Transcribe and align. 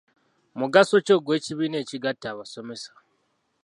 Mugaso 0.59 0.95
ki 1.05 1.11
ogw'ekibiina 1.17 1.77
ekigatta 1.83 2.25
abasomesa? 2.33 2.91